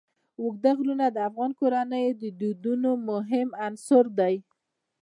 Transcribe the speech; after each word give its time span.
اوږده 0.41 0.71
غرونه 0.77 1.05
د 1.11 1.17
افغان 1.29 1.51
کورنیو 1.59 2.17
د 2.21 2.23
دودونو 2.39 2.89
مهم 3.09 3.47
عنصر 3.65 4.05
دی. 4.19 4.35